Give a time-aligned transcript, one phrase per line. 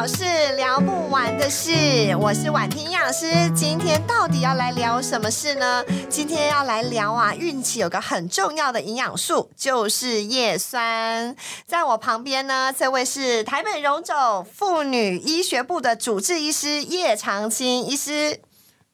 [0.00, 0.24] 老是
[0.56, 3.26] 聊不完的事，我是婉婷营养师。
[3.54, 5.84] 今天到底要来聊什么事呢？
[6.08, 11.36] 今天要来聊啊，孕期有个很重要的营养素，就是叶酸。
[11.66, 18.40] 在我旁边呢，这位是台北荣总妇女医学部的主治医师叶长青医师。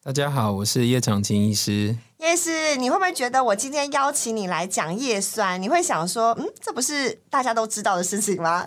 [0.03, 1.97] 大家好，我是叶长青医师。
[2.19, 8.67] 叶师，你会不会觉得我今天邀请你来讲叶酸，你会想说，嗯，这不是大家都知道的事情吗？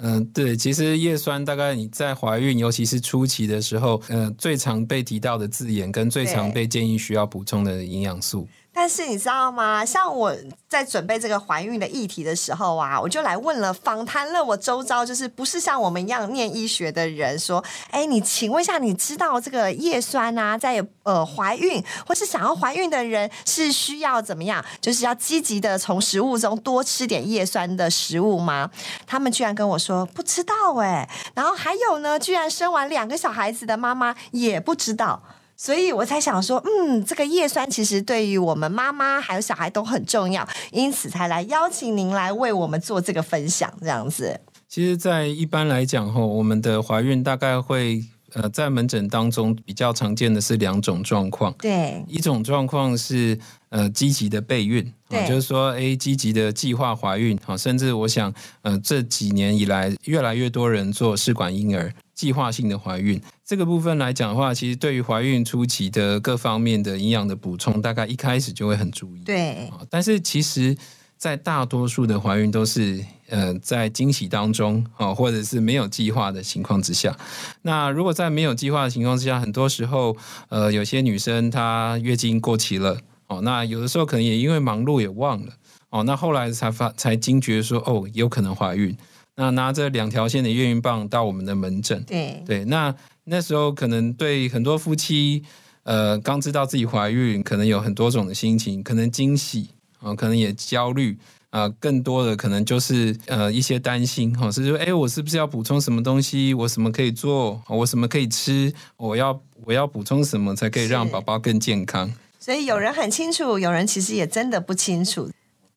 [0.00, 8.46] 嗯，对，其实叶酸大概你在怀孕，尤其是初期的时候，呃，最常被提到的字眼跟最常被建议需要补充的营养素。
[8.80, 9.84] 但是你知道吗？
[9.84, 10.32] 像我
[10.68, 24.64] 在准备这个怀孕的议题的时候啊，我就来问了访谈了我周遭，就是不是像我们一样念医学的人，说，哎，你请问一下，你知道这个叶酸啊，在呃怀孕或是想要怀孕的人是需要怎么样？
[24.80, 28.70] 就是要积极的从食物中多吃点叶酸的食物吗？
[29.08, 35.20] 他们居然跟我说不知道哎，然后还有呢，居然生完两个小孩子的妈妈也不知道。
[35.60, 44.40] 所以我才想说，嗯，这个叶酸其实对于我们妈妈还有小孩都很重要，因此才来邀请您来为我们做这个分享，这样子。
[44.68, 51.54] 其实，在一般来讲，吼，我们的怀孕大概会，呃，在门诊当中比较常见的是两种状况。
[51.60, 53.38] 对，一种状况是，
[53.70, 61.92] 呃，积极的备孕，对，就是说，哎，积极的计划怀孕，好，甚至我想，呃，这几年以来，越来越多人做试管婴儿。
[62.14, 69.20] 计划性的怀孕这个部分来讲的话，其实对于怀孕初期的各方面的营养的补充，大概一开始就会很注意。
[69.20, 70.76] 对，但是其实，
[71.16, 77.16] 在大多数的怀孕都是呃在惊喜当中啊，或者是没有计划的情况之下。
[77.62, 80.16] 那如果在没有计划的情况之下，很多时候
[80.48, 82.98] 呃有些女生她月经过期了
[83.28, 85.52] 哦，那有的时候可能也因为忙碌也忘了
[85.90, 88.96] 哦，那后来才发才惊觉说哦有可能怀孕。
[89.40, 92.92] 那拿着两条线的验孕棒到我们的门诊，对对，那
[93.22, 95.44] 那时候可能对很多夫妻，
[95.84, 99.68] 呃，刚知道自己怀孕，可能有很多种的心情，可能惊喜
[100.00, 101.16] 啊，可能也焦虑
[101.50, 106.52] 啊，更多的可能就是呃一些担心哈，是说，哎，我是不是要补充什么东西？
[106.52, 107.62] 我什么可以做？
[107.68, 108.72] 我什么可以吃？
[108.96, 112.12] 我要我要补充什么才可以让宝宝更健康？
[112.38, 115.30] 所以有人很清楚，有人其实也真的不清楚。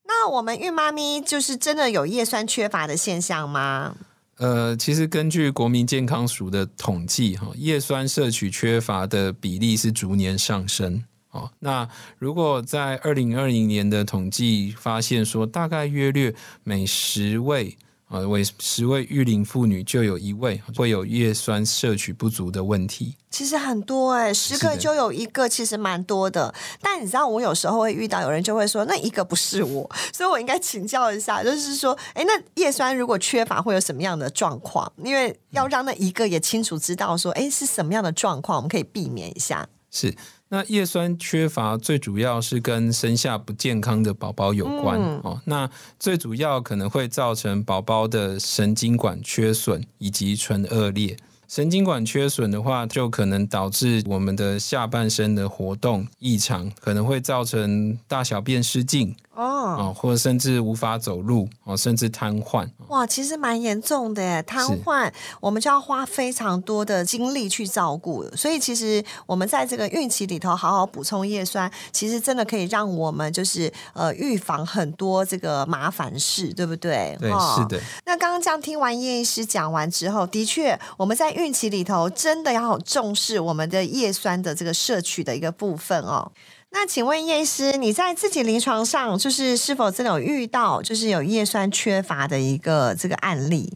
[0.05, 3.95] 那我们孕妈咪就是真的有叶酸缺乏的现象吗？
[4.37, 11.03] 呃，其实根据国民健康署的统计，哈，叶酸摄取缺乏的比例是逐年上升。
[11.31, 11.87] 哦，那
[12.17, 16.33] 如果在二零二零年的统计发现说，大概约略
[16.63, 17.77] 每十位。
[18.11, 23.15] 啊，为十位育龄妇女就有一位会有叶酸摄取不足的问题。
[23.29, 26.53] 其实很多哎，十个就有一个，其实蛮多的。
[26.81, 34.91] 但你知道，我有时候会遇到有人就会说，那一个不是我，所以我应该请教一下，就是说，哎，那叶酸如果缺乏会有什么样的状况？
[35.01, 39.65] 因为要让那一个也清楚知道说，哎，是什么样的状况，我们可以避免一下。
[39.89, 40.13] 是。
[40.53, 45.41] 那叶酸缺乏最主要是跟生下不健康的宝宝有关哦。
[45.45, 51.15] 那最主要可能会造成宝宝的神经管缺损以及唇腭裂。
[51.51, 59.13] 神经管缺损的话，就可能导致我们的下半身的活动异常，可能会造成大小便失禁。
[59.33, 62.69] 哦，或者甚至无法走路，哦，甚至瘫痪。
[62.89, 68.23] 哇，其实蛮严重的耶，瘫痪，我们就要花非常多的精力去照顾。
[68.35, 77.17] 所以，其实我们在这个孕期里头好好补充叶酸，其实真的可以让我们就是呃预防很多这个麻烦事，对不对？
[77.19, 77.81] 对，是的。
[78.05, 86.31] 那刚刚这样听完叶医师讲完之后，的确我们在孕孕期里头真的要重视我们的叶酸的这个摄取的一个部分哦。
[86.71, 93.73] 那请问叶师，你在自己临床上，就是是否真的有遇到，就是有叶酸缺乏的一个这个案例？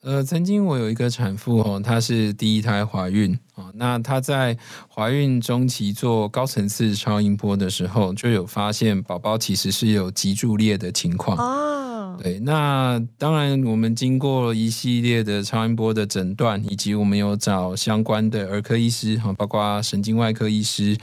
[0.00, 4.56] 呃，曾经我有一个产妇哦，她是第一胎怀孕啊，那她在
[4.92, 12.16] 怀孕中期做高层次超音波的时候，就有发现宝宝其实是有脊柱裂的情况啊。
[12.22, 20.96] 对，那当然我们经过一系列的超音波的诊断，以及我们有找相关的儿科医师哈，包括神经外科医师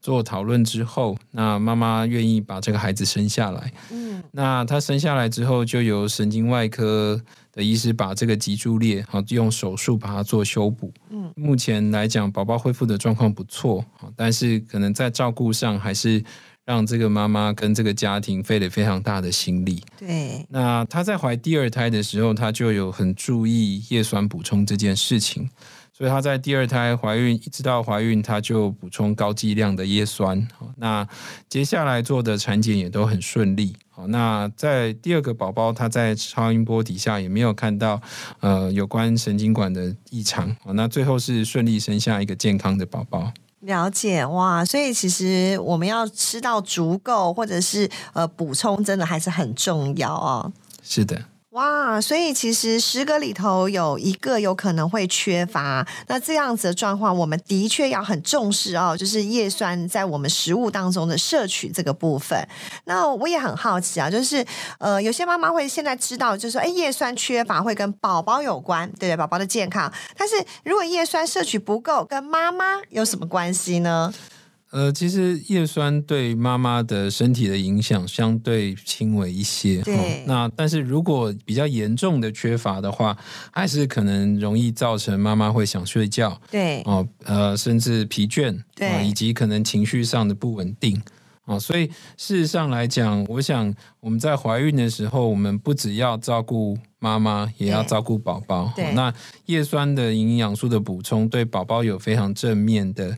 [0.00, 3.72] 做讨论之后，那妈妈愿意把这个孩子生下来。
[3.92, 7.20] 嗯，那她生下来之后，就由神经外科。
[7.56, 10.92] 的医师把这个脊柱裂，好用手术把它做修补。
[11.08, 13.82] 嗯，目前来讲，宝宝恢复的状况不错，
[14.14, 16.22] 但是可能在照顾上还是
[16.66, 19.82] 让这个妈妈跟这个家庭费了非常大的心力。
[19.98, 25.48] 对，那她在怀第二胎的时候，她就有很注意叶酸补充这件事情。
[25.96, 30.46] 所以她在第二胎怀孕一直到怀孕，她就补充高剂量的叶酸。
[30.76, 31.08] 那
[31.48, 33.74] 接下来做的产检也都很顺利。
[33.88, 37.98] 好，那在第二个宝宝，他在超音波底下也没有看到
[38.40, 40.54] 呃有关神经管的异常。
[40.62, 43.32] 好，那最后是顺利生下一个健康的宝宝。
[43.60, 50.52] 了解哇，所以其实我们要吃到足够，或者是呃补充，真的还是很重要哦。
[50.82, 51.24] 是的。
[51.56, 62.46] 哇，所以其实十个里头有一个有可能会缺乏，那这样子的状况，我们的确要很重视哦，就是叶酸在我们食物当中的摄取这个部分。
[62.84, 64.44] 那我也很好奇啊，就是
[64.78, 69.16] 呃，有些妈妈会现在知道，就是说，哎，叶酸缺乏会跟宝宝有关，对对？
[69.16, 74.12] 宝宝的健康，但是如果叶酸摄取不够，跟妈妈有什么关系呢？
[74.76, 79.80] 呃，其实叶酸对妈妈的身体的影响相对轻微一些。
[79.80, 80.22] 对。
[80.26, 83.16] 那但是如果比较严重的缺乏的话，
[83.50, 86.38] 还是可能容易造成妈妈会想睡觉。
[86.50, 86.82] 对。
[86.82, 88.54] 哦，呃，甚至疲倦。
[88.74, 89.02] 对。
[89.08, 91.02] 以及可能情绪上的不稳定。
[91.46, 91.86] 哦，所以
[92.18, 98.70] 事实上来讲，我想我们在怀孕的时候，我们不只要照顾妈妈，也要照顾宝宝。
[98.76, 98.92] 对。
[98.92, 99.10] 那
[99.46, 103.16] 叶酸的营养素的补充，对宝宝有非常正面的。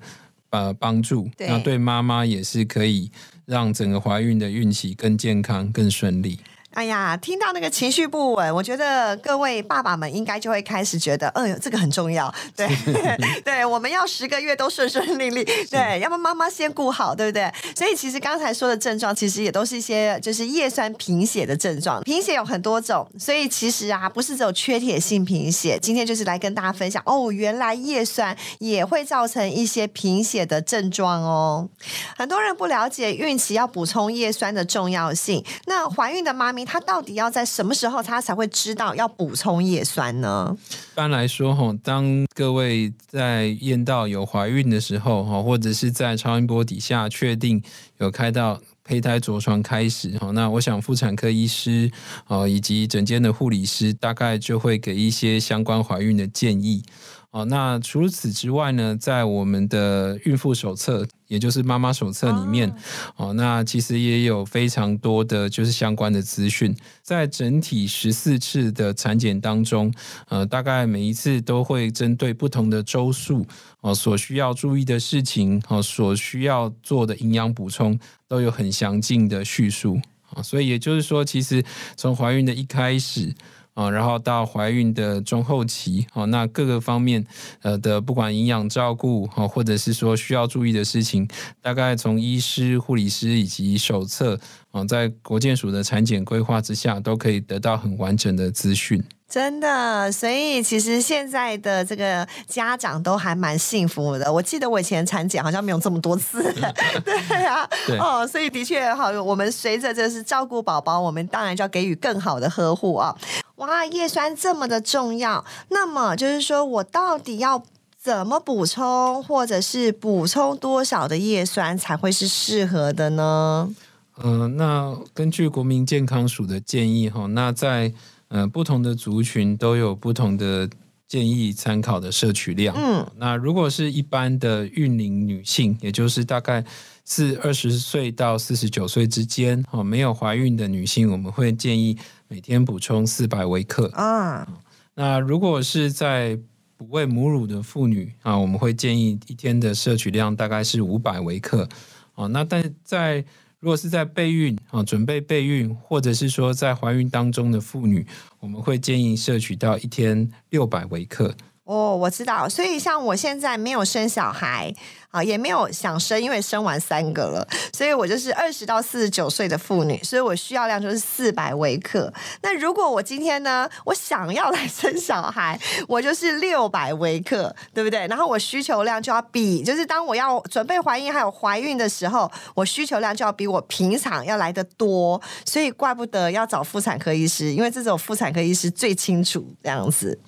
[0.51, 3.11] 呃，帮助那对妈妈也是可以
[3.45, 6.39] 让整个怀孕的孕期更健康、更顺利。
[6.75, 12.33] 哎呀，听到那个情绪不稳，我觉得各位爸爸们应该就会开始觉得，哎呦，这个很重要。
[12.55, 12.69] 对，
[13.43, 17.51] 对，我们要十个月都顺顺利利，对，要不妈妈先顾好，对不对？
[17.75, 22.03] 所以其实刚才说的症状，其实也都是一些就是叶酸贫血的症状。
[22.05, 25.79] 贫血有很多种，所以其实啊，不是只有缺铁性贫血。
[25.81, 31.69] 今天就是来跟大家分享，哦，原来叶酸也会造成一些贫血的症状哦。
[32.17, 36.58] 很多人不了解孕期要补充叶酸的重要性，那怀孕的妈咪。
[36.65, 40.57] 他到底要在什么时候，他才会知道要补充叶酸呢？
[40.71, 47.63] 一般来说，哈，当各位在验到有怀孕的时候，哈，或者是在超音波底下确定
[47.99, 51.91] 有开到胚胎着床开始，哈，那我想妇产科医师，
[52.27, 56.83] 哦，以及整间的护理师，大概就会给一些相关怀孕的建议。
[57.31, 62.75] 哦，那除此之外呢，在我们的孕妇手册，也就是妈妈手册里面，
[63.17, 66.75] 哦，那其实也有非常多的就是相关的资讯。
[67.03, 69.93] 在整体十四次的产检当中，
[70.31, 73.47] 呃，大概每一次都会针对不同的周数，
[73.83, 80.01] 哦，所需要注意的事情，哦，所需要做的营养补充，都有很详尽的叙述。
[80.31, 81.63] 啊，所以也就是说，其实
[81.95, 83.35] 从怀孕的一开始。
[83.79, 87.25] 啊，然后到怀孕的中后期，啊，那各个方面，
[87.63, 91.29] 呃的不管营养照顾，哦，或者是说需要注意的事情，
[91.63, 94.37] 大概从医师、护理师以及手册，
[94.73, 99.01] 啊，在国健署的产检规划之下，都可以得到很完整的资讯。
[99.29, 104.33] 真的，所以其实现在的这个家长都还蛮幸福的。
[104.33, 106.43] 我记得我以前产检好像没有这么多次，
[107.05, 107.69] 对呀，
[108.01, 109.11] 哦，所以的确好。
[109.23, 113.15] 我们随着这是照顾宝宝，我们当然就要给予更好的呵护啊。
[113.59, 117.63] 哇，叶酸这么的重要，那么就是说我到底要
[118.01, 123.75] 怎么补充，或者是补充多少的叶酸才会是适合的呢？
[124.23, 127.93] 嗯，那根据国民健康署的建议哈，那在
[128.29, 130.69] 嗯，不同的族群都有不同的
[131.09, 132.77] 建议参考的摄取量。
[132.77, 136.65] 嗯，那如果是一般的孕龄女性，也就是大概
[137.05, 141.97] 是二十岁到四十九岁之间，哦，没有怀孕的女性，我们会建议
[142.29, 143.89] 每天补充四百微克。
[143.95, 144.47] 啊，
[144.95, 146.39] 那如果是在
[146.77, 151.69] 哺喂母乳的妇女啊，我们会建议一天的摄取量大概是五百微克。
[152.15, 153.25] 啊，那但在
[153.61, 158.07] 如果是在备孕啊，准备备孕，或者是说在怀孕当中的妇女，
[158.39, 161.35] 我们会建议摄取到一天六百微克。
[161.69, 164.75] 哦，我知道，所以像我现在没有生小孩。
[165.11, 172.13] 啊，也没有想生，因为生完三个了，所以我就是二十到四十九岁的妇女，所以我需要量就是四百微克。
[172.43, 175.59] 那如果我今天呢，我想要来生小孩，
[175.89, 178.07] 我就是六百微克，对不对？
[178.07, 190.21] 然后我需求量就要比，就是当我要准备怀孕还有怀孕的时候，我需求量就要比我平常要来的多，所以怪不得要找妇产科医师，因为这种妇产科医师最清楚这样子。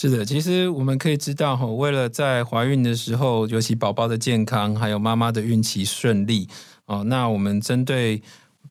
[0.00, 6.46] 是的，其实我们可以知道哈，为了在怀孕的时候，尤其宝宝的健康，还有妈妈的孕期顺利
[6.86, 8.22] 哦，那我们针对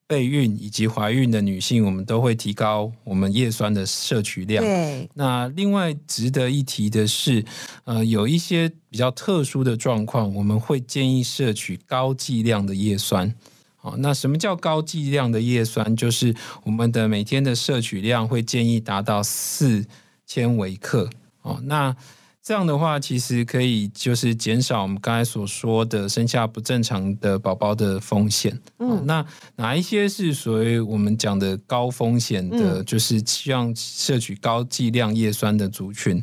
[0.07, 4.63] 备孕以及怀孕的女性，我们都会提高我们叶酸的摄取量。
[4.63, 5.09] 对。
[5.15, 7.43] 那另外值得一提的是，
[7.83, 13.35] 呃，有一些比较特殊的状况，我们会建议摄取高剂量的叶酸。
[13.81, 15.93] 哦，那什么叫高剂量的叶酸？
[15.93, 19.85] 就是我们的每天的摄取量会建议达到四。
[20.27, 21.09] 千微克
[21.41, 21.95] 哦，那
[22.43, 28.57] 这样的话，其实可以就是减少我们刚才所说的生下不正常的宝宝的风险。
[28.79, 29.25] 嗯，那
[29.57, 32.81] 哪一些是属于我们讲的高风险的？
[32.85, 36.21] 就是希望摄取高剂量叶酸的族群。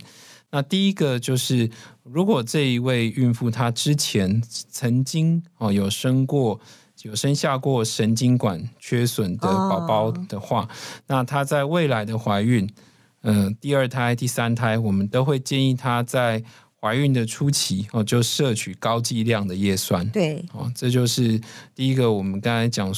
[0.51, 1.69] 那第一个就是，
[2.03, 6.59] 如果这一位孕妇她之前曾经哦有生过
[7.03, 10.67] 有生下过神经管缺损的宝宝的话，
[11.07, 12.67] 那她在未来的怀孕。
[13.25, 16.43] 嗯，第二胎、第三胎，我们都会建议她在
[16.81, 20.07] 怀孕的初期哦，就摄取高剂量的叶酸。
[20.11, 21.41] 对，哦，这就是
[21.75, 22.95] 第一个我们刚才讲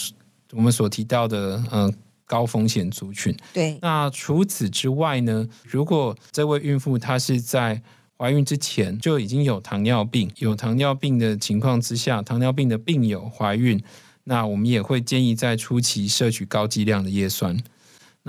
[0.52, 1.94] 我们所提到的嗯
[2.26, 3.32] 高风险族群。
[3.52, 7.80] 对，那除此之外呢，如果这位孕妇她是在
[8.18, 13.80] 怀孕之前就已经有糖尿病，有糖尿病的情况之下，糖尿病的病友怀孕，
[14.24, 17.56] 那我们也会建议在初期摄取高剂量的叶酸。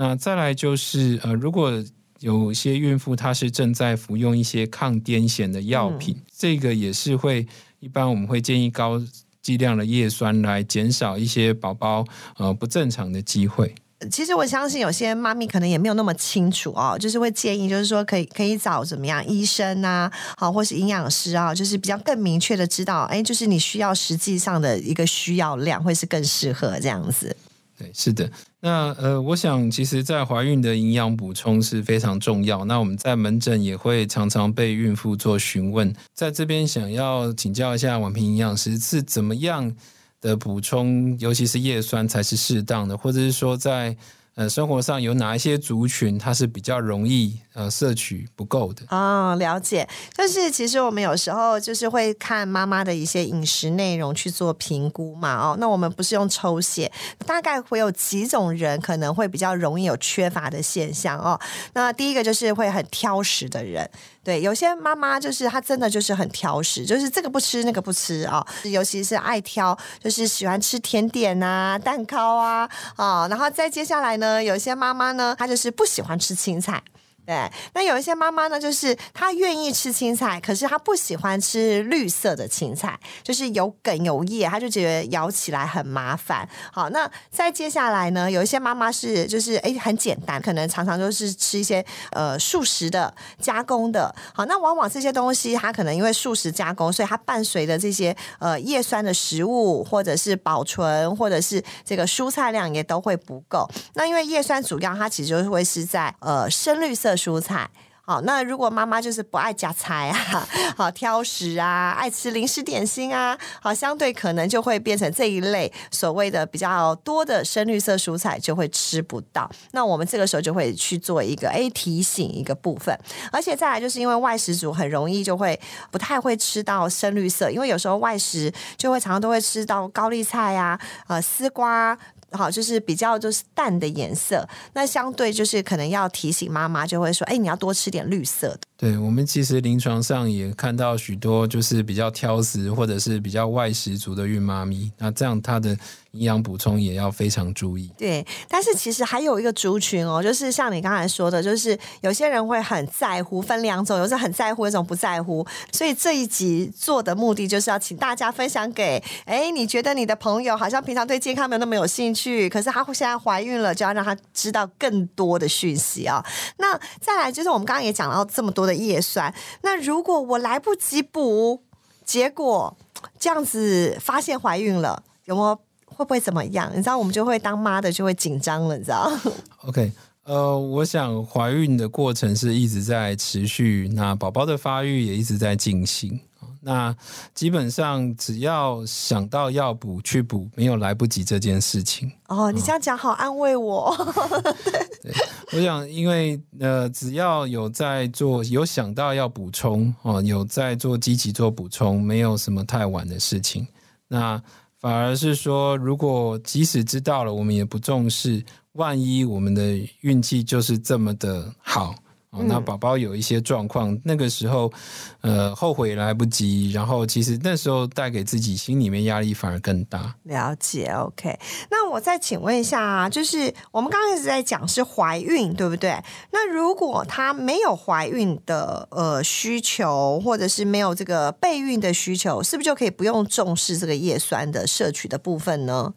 [0.00, 1.72] 那再来就是，呃，如果
[2.20, 7.44] 有些孕妇她是正在服用一些抗癫痫的药品，这个也是会
[7.80, 9.02] 一般我们会建议高
[9.42, 12.04] 剂量的叶酸来减少一些宝宝
[12.36, 13.74] 呃不正常的机会。
[14.08, 27.36] 其实我相信有些妈咪可能也没有那么清楚哦，就是会建议，就是说可以可以找怎么样医生啊，好，或是营养师啊，就是比较更明确的知道，哎，就是你需要实际上的一个需要量，会是更适合这样子。
[27.78, 28.28] 对，是的。
[28.60, 32.64] 那呃，我想其实，在怀孕的营养补充是非常重要。
[32.64, 39.72] 那我们在门诊也会常常被孕妇做询问，在这边想要请教一下婉平营养师是怎么样
[40.20, 43.96] 的补充，尤其是叶酸才是适当的，或者是说在。
[44.38, 49.34] 呃，生活上有哪一些族群，它是比较容易呃摄取不够的啊？
[49.34, 55.34] 了解，但是其实我们有时候就是会看妈妈的一些饮食内容去做评估嘛。
[55.34, 56.88] 哦，那我们不是用抽血，
[57.26, 61.36] 大概会有几种人可能会比较容易有缺乏的现象哦。
[61.72, 63.90] 那第一个就是会很挑食的人。
[64.28, 76.82] 对，有些妈妈就是她真的就是很挑食，就是这个不吃那个不吃啊，尤其是爱挑，就是喜欢吃甜点啊、蛋糕啊啊，然后再接下来呢，有些妈妈呢，她就是不喜欢吃青菜。
[77.28, 86.48] 对，那有一些妈妈呢，就是她愿意吃青菜，可是她不喜欢吃绿色的青菜，就是有梗有叶，她就觉得咬起来很麻烦。
[86.72, 94.14] 好，那再接下来呢，有一些妈妈是就是哎很简单，可能常常都是吃一些呃素食的加工的。
[94.32, 103.68] 好，那往往这些东西它可能因为素食加工，所以它伴随的这些呃叶酸的食物，或者是保存，或者是这个蔬菜量也都会不够。
[103.92, 107.17] 那因为叶酸主要它其实就会是在呃深绿色。
[107.18, 107.68] 蔬菜，
[108.02, 110.48] 好，那如果妈妈就是不爱夹菜啊，
[110.78, 119.50] 好挑食啊，爱吃零食点心啊，好，相对可能就会变成这一类所谓的比较多的深绿色蔬菜就会吃不到。
[119.72, 122.98] 那我们这个时候就会去做一个诶提醒一个部分，
[123.30, 125.60] 而且再来就是因为外食族很容易就会
[125.90, 131.98] 不太会吃到深绿色，因为有时候外食就会常常都会吃到高丽菜呀，呃丝瓜。
[132.30, 138.67] 好，就是比较就是淡的颜色，那相对就是可能要提醒妈妈，就会说，哎，你要多吃点绿色的。
[138.78, 145.76] 对我们其实临床上也看到许多就是比较挑食或者是比较外食族的孕妈咪，那这样她的
[146.12, 147.90] 营养补充也要非常注意。
[147.98, 155.44] 对，但是其实还有一个族群哦，就是像你刚才说的，就是有些人会很在乎，分两种，有时候很在乎，有种不在乎。
[155.72, 166.24] 所以这一集做的目的就是要请大家分享给，哎，你觉得你的朋友好像平常对健康没有那么有兴趣，可是她现在怀孕了，就要让她知道更多的讯息啊。
[166.58, 168.67] 那再来就是我们刚刚也讲到这么多。
[168.68, 171.62] 的叶酸，那如果我来不及补，
[172.04, 172.76] 结果
[173.18, 175.56] 这样子发现怀孕了，有没有
[175.86, 176.70] 会不会怎么样？
[176.74, 179.10] 你知道，我们就会当妈的就会紧张了，你知道？
[179.66, 179.90] OK，
[180.24, 186.20] 呃，我想怀孕的过程是一直在持续，那宝宝的发育也一直在进行。
[186.68, 186.94] 那
[187.34, 192.12] 基本上只要想到要补去补，没有来不及这件事情。
[192.26, 193.96] 哦，你这样讲好安慰我。
[195.02, 195.14] 对，
[195.54, 203.66] 我想因为呃，只要有在做，有想到要补充哦，有在做积极做补充，没有什么太晚的事情。
[204.06, 204.38] 那
[204.78, 211.94] 反而是说，如果即使知道了，我们也不重视，万一我们的运气就是这么的好。
[212.38, 214.72] 哦，那宝宝有一些状况，那个时候，
[215.20, 220.14] 呃，后悔来不及，然后其实那时候带给自己心里面压力反而更大。
[220.22, 221.38] 了解，OK。
[221.70, 226.02] 那我再请问一下啊，就是我们刚刚一直在讲是怀孕，对不对？
[226.32, 235.92] 那如果她没有怀孕的呃需求，或者是没有这个备孕的需求，是不是就可以不用重视这个叶酸的摄取的部分呢？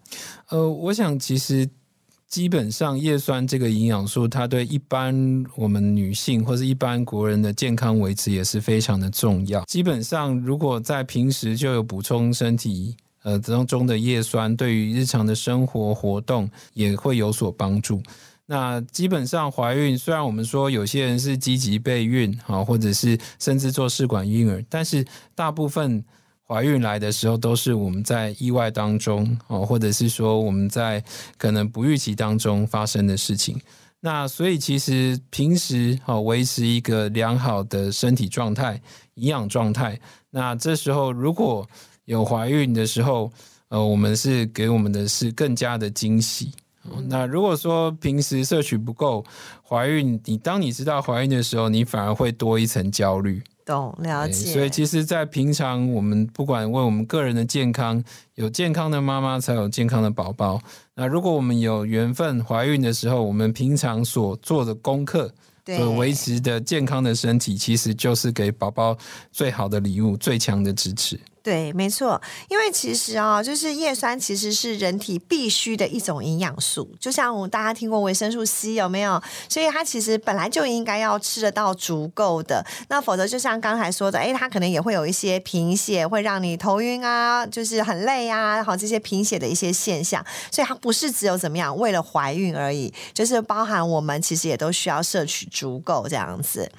[0.50, 1.70] 呃，我想其实。
[2.32, 9.62] 基本上叶酸这个营养素，它对一般我们女性或者一般国人的健康维持也是非常的重要。
[9.66, 18.02] 基本上，如果在平时就有补充身体呃当中的叶酸，对于日常的生活活动也会有所帮助。
[18.46, 26.02] 那基本上怀孕，虽然我们说有些人是积极备孕啊，或者是甚至做试管婴儿，但是大部分。
[26.52, 31.02] 怀孕来的时候，都是我们在意外当中哦，或者是说我们在
[31.38, 33.58] 可能不预期当中发生的事情。
[34.02, 38.82] 那所以其实平时哦，维持一个良好的身体状态、
[39.14, 39.98] 营养状态。
[40.32, 41.66] 那这时候如果
[42.04, 43.32] 有怀孕的时候，
[43.70, 46.52] 呃，我们是给我们的是更加的惊喜。
[47.08, 49.24] 那如果说平时摄取不够，
[49.66, 53.42] 怀孕你当你知道怀孕的时候，你反而会多一层焦虑。
[53.66, 58.04] 懂了解，所以其实，在平常我们不管为我们个人的健康，
[58.36, 60.62] 有健康的妈妈才有健康的宝宝。
[60.96, 65.34] 那如果我们有缘分怀孕的时候，我们平常所做的功课，
[65.66, 68.98] 所维持的健康的身体，其实就是给宝宝
[69.32, 71.20] 最好的礼物，最强的支持。
[71.44, 79.20] 对，没错，因为其实啊，就是叶酸其实是人体必须的一种营养素，就像我们大家听过维生素 C 有没有？
[79.50, 96.72] 所以它其实本来就应该要吃得到足够的，那否则就像刚才说的，哎，它可能也会有一些贫血，会让你头晕啊，就是很累啊，好这些贫血的一些现象，所以它不是只有怎么样为了怀孕而已，就是包含我们其实也都需要摄取足够这样子。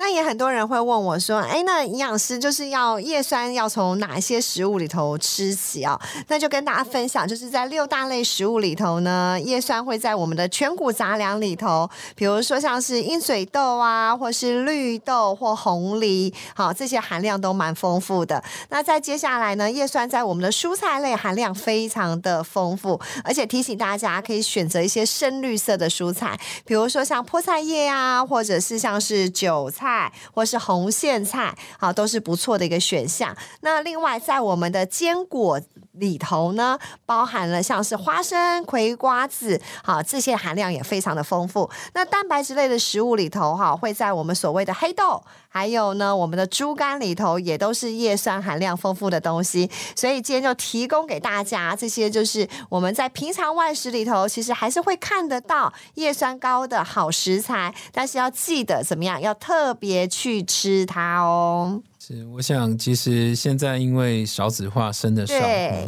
[0.00, 18.40] 那也很多人会问我说：“哎，那营养师就是要叶酸要从哪些食物里头吃起啊？”那就跟大家分享，就是在六大类食物里头呢，叶酸会在我们的全谷杂粮里头，比如说像是鹰嘴豆啊，或是绿豆或红梨，好，这些含量都蛮丰富的。
[18.68, 29.87] 那在接下来呢，叶酸在我们的蔬菜类含量非常的丰富，而且提醒大家可以选择一些深绿色的蔬菜，比如说像菠菜叶啊，或者是像是韭菜。
[29.88, 33.34] 菜或是红苋菜，好，都是不错的一个选项。
[33.62, 35.58] 那另外，在我们的坚果
[35.92, 41.70] 里头呢，包含了像是花生、葵瓜子，好，这些含量也非常的丰富。
[41.94, 45.24] 那蛋白质类的食物里头，哈，会在我们所谓的黑豆。
[45.50, 61.82] 还有呢，我们的猪肝里头也都是叶酸含量丰富的东西，所以今天就提供给大家这些，就是我们在平常外食里头，其实还是会看得到叶酸高的好食材，但是要记得怎么样，要特别去吃它哦。
[62.00, 65.34] 是，我想其实现在因为少子化生的少，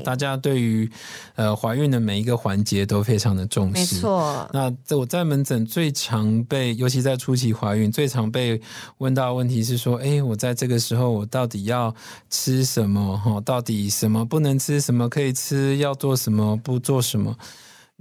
[0.04, 0.90] 大家对于
[1.34, 3.72] 呃怀孕的每一个环节都非常的重视。
[3.72, 8.60] 没错，那我在门诊最常被，尤其在初期怀孕，最常被
[8.98, 11.94] 问到问题是说，哎，我在这个时候我到底要
[12.28, 13.16] 吃什么？
[13.16, 15.78] 哈，到底什么不能吃，什么可以吃？
[15.78, 17.34] 要做什么，不做什么？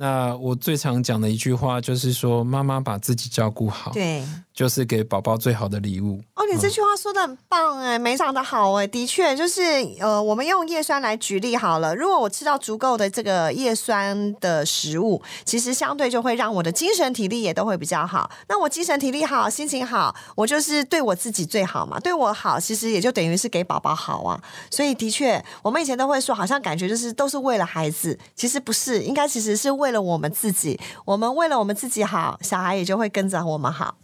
[0.02, 3.92] 那我最常讲的一句话就是说，妈妈把自己照顾好。
[3.92, 4.24] 对。
[4.54, 6.29] 就是给宝宝最好的礼物哦！
[6.52, 9.62] 你这句话说的很棒哎，非常的好哎，的确就是
[10.00, 11.96] 呃，我们用叶酸来举例好了。
[11.96, 18.32] 如果我吃到足够的这个叶酸的食物，其实相对就会让我的精神体力也都会比较好。
[18.48, 22.00] 那我精神体力好，心情好，我就是对我自己最好嘛。
[22.00, 24.42] 对我好，其实也就等于是给宝宝好啊。
[24.72, 30.80] 所以的确，我们以前都会说，好像感觉就是都是为了孩子，其实不是，应该其实是为了我们自己。
[31.06, 33.96] 我们为了我们自己好，小孩也就会跟着我们好。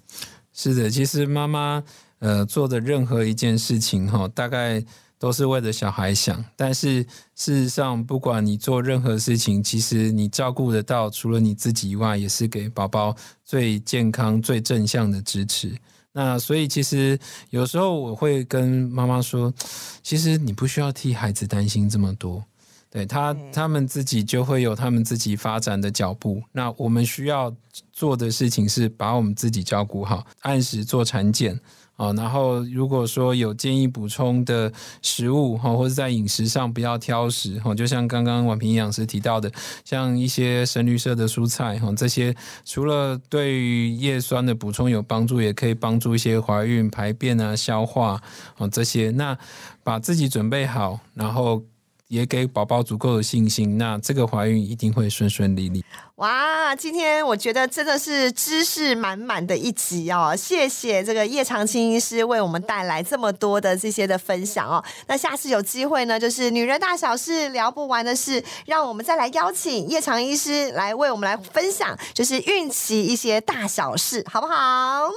[0.54, 1.84] 是的，其实妈妈
[2.26, 4.84] 呃做的任何一件事情哈，大概
[5.20, 6.44] 都是为了小孩想。
[6.56, 7.04] 但是
[7.36, 15.72] 事实上，不管你做任何事情，其实你照顾得到，除了你自己以外，也是给宝宝最健康、最正向的支持。
[16.14, 17.20] 那所以，其实
[17.52, 19.54] 有时候我会跟妈妈说，
[20.02, 22.44] 其实你不需要替孩子担心这么多。
[22.90, 26.42] 对他，他们自己就会有他们自己发展的脚步。
[26.54, 27.54] 那我们需要
[27.92, 31.60] 做的事情是把我们自己照顾好，按时做产检
[31.96, 32.12] 啊。
[32.14, 37.74] 然后如果说有建议补充的食物哈，或者在饮食上不要挑食哈。
[37.76, 39.52] 就像刚刚婉平营养师提到的，
[39.84, 48.22] 像一些深绿色的蔬菜哈，这些除了对于叶酸的补充有帮助，也可以帮助一些怀孕排便啊、消化
[48.58, 49.12] 啊这些。
[49.12, 49.38] 那
[49.84, 51.64] 把自己准备好，然后。
[52.08, 55.84] 也给宝宝足够的信心，那这个怀孕一定会顺顺利利。
[56.16, 60.34] 哇，今天我觉得真的是知识满满的一集哦！
[60.36, 64.84] 谢谢这个叶长青医师为我们带来这么多的这些的分享哦。
[65.08, 75.10] 那下次有机会呢，就是女人大小事聊不完的事，让我们再来邀请叶长医师来为我们来分享，就是孕期一些大小事，好不好？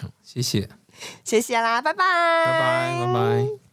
[0.00, 0.68] 好，谢谢，
[1.24, 2.04] 谢谢啦，拜拜，
[2.46, 3.63] 拜拜，拜拜。